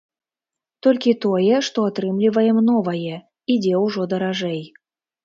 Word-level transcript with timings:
Толькі 0.85 1.11
тое, 1.25 1.59
што 1.67 1.79
атрымліваем 1.89 2.57
новае, 2.71 3.15
ідзе 3.57 3.73
ўжо 3.85 4.01
даражэй. 4.15 4.61